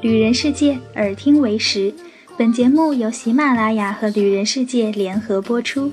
[0.00, 1.92] 旅人世界，耳听为实。
[2.36, 5.92] 本节目由喜马拉雅和旅人世界联合播出。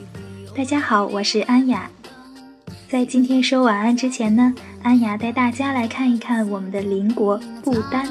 [0.56, 1.90] 大家好，我是安雅。
[2.88, 4.54] 在今天说晚安之前呢，
[4.84, 8.08] 安雅带大家来看一看我们的邻国不丹。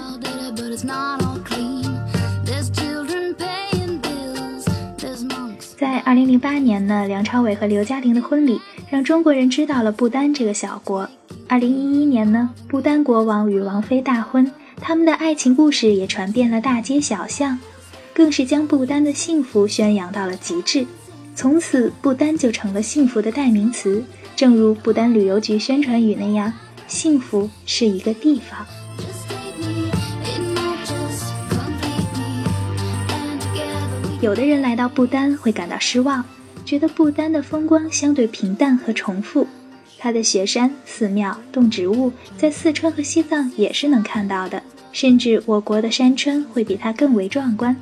[5.79, 11.09] 在二零零八年呢，梁朝伟和刘嘉玲的婚礼让中国人知道了不丹这个小国。
[11.47, 17.59] 二零一一年呢，不丹国王与王妃大婚，他们的爱情故事也传遍了大街小巷。
[18.15, 20.87] 更是将不丹的幸福宣扬到了极致，
[21.35, 24.03] 从此不丹就成了幸福的代名词。
[24.37, 26.53] 正如不丹旅游局宣传语那样，
[26.87, 28.65] 幸福是一个地方。
[34.21, 36.25] 有的人来到不丹会感到失望，
[36.65, 39.47] 觉得不丹的风光相对平淡和重复。
[40.05, 47.75] 它的雪山、寺庙、动植物，在四川和西藏也是能看到的，甚至我国的山川会比它更为壮观。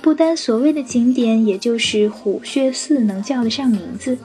[0.00, 4.16] 不丹所谓的景点，也就是虎穴寺能叫得上名字，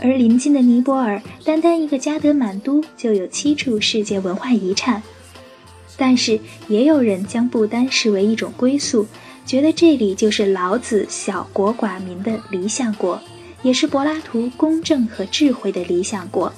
[0.00, 5.02] 而临近的尼泊尔，单单一个加德满都就有七处世界文化遗产。
[5.98, 9.06] 但是，也有人将不丹视为一种归宿，
[9.44, 13.20] 觉得这里就是老子“小国寡民”的理想国，
[13.62, 16.50] 也是柏拉图公正和智慧的理想国，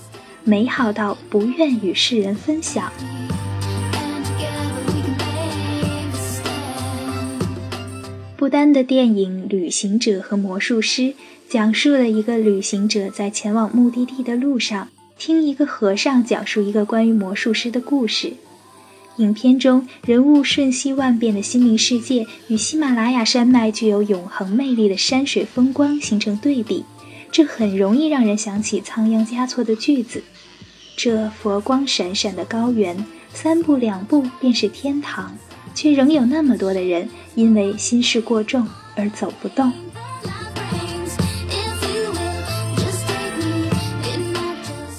[0.48, 2.92] 美好到不愿与世人分享。
[8.36, 11.02] 不丹的电影《旅行者和魔术师》
[11.48, 14.86] 讲述了一个旅行者在前往目的地的路上，
[15.18, 18.34] 听一个和尚讲述一个关于魔术师的故事。
[19.16, 26.84] 影片中人物瞬息万变的心灵世界与喜马拉雅山脉具有永恒魅力的山水风光形成对比，
[27.32, 30.22] 这很容易让人想起仓央嘉措的句子
[30.96, 35.36] ：“这佛光闪闪的高原，三步两步便是天堂。”
[35.74, 39.70] 却仍有那么多的人因为心事过重而走不动。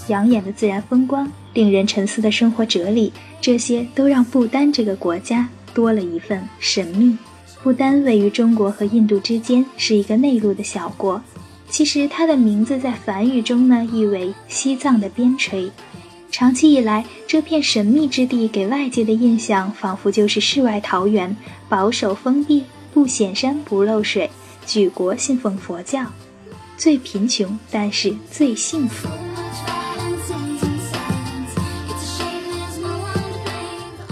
[0.08, 3.12] 养眼的自然风光，令人沉思的生活哲理，
[3.42, 7.18] 这些都让不丹这个国家多了一份神秘。
[7.64, 11.20] 不丹位于中国和印度之间，是一个内陆的小国。
[11.70, 15.72] 其实它的名字在梵语中呢，意为西藏的边陲。
[16.30, 21.36] 长期以来，这片神秘之地给外界的印象，仿佛就是世外桃源，
[21.68, 24.30] 保守封闭，不显山不漏水，
[24.66, 26.06] 举国信奉佛教，
[26.78, 29.08] 最贫穷但是最幸福。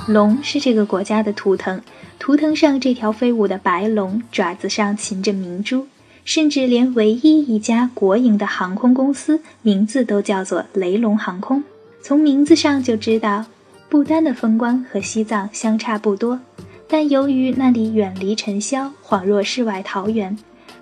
[0.07, 1.81] 龙是这个国家的图腾，
[2.17, 5.87] 图腾上这条飞舞的白龙，爪子上擒着明珠，
[6.23, 11.63] 甚至连唯一一家国营的航空公司名字都叫做雷龙航空。
[12.07, 13.43] 从名字上就知道，
[13.89, 16.39] 不丹的风光和西藏相差不多，
[16.87, 20.37] 但由于那里远离尘嚣，恍若世外桃源，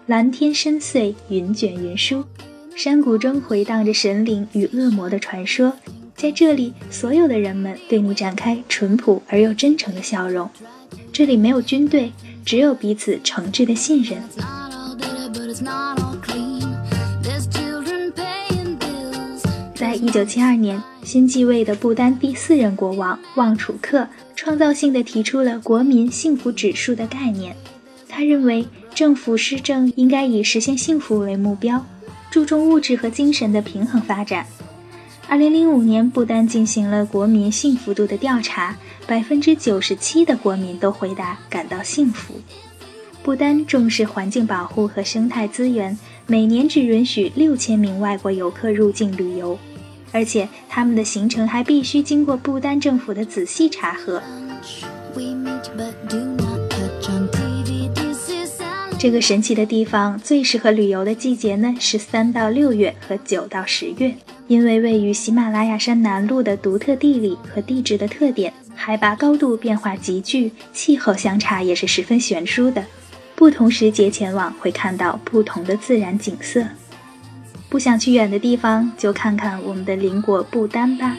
[0.08, 2.26] 蓝天深邃，云卷云舒，
[2.76, 5.72] 山谷中回荡着神灵与恶魔的传说。
[6.14, 10.50] 在这里，所有的人们对你展开淳朴而又真诚的笑容。
[11.14, 12.12] 这里没有军队，
[12.44, 14.22] 只有彼此诚挚的信任。
[19.76, 27.56] 在一九七二年，新继位的不丹第四任国王旺楚克创造性地提出了国民幸福指数的概念。
[28.08, 31.84] 他认为，政府施政应该以实现幸福为目标，
[32.30, 34.46] 注重物质和精神的平衡发展。
[35.28, 42.36] 二零零五年，不丹进行了国民幸福度的调查，百分之九十七的国民都回答感到幸福。
[43.24, 45.98] 不丹重视环境保护和生态资源，
[46.28, 49.58] 每年只允许六千名外国游客入境旅游。
[50.12, 54.22] 而且他们的行程还必须经过不丹政府的仔细查核。
[59.00, 64.16] 这个神奇的地方最适合旅游的季节呢是三到六月和九到十月，
[64.48, 72.86] 因为位于喜马拉雅山南麓的独特地理和地质的特点，海拔高度变化急剧，气候相差也是十分悬殊的。
[73.36, 76.66] 不同时节前往会看到不同的自然景色。
[77.70, 81.18] 不想去远的地方，就看看我们的邻国不丹吧。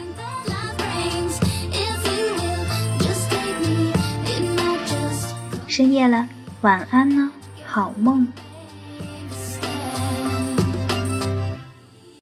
[5.67, 6.27] 深夜了，
[6.61, 7.29] 晚安呢，
[7.65, 8.25] 好梦。